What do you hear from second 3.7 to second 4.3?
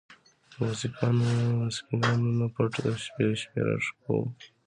شکوو!!.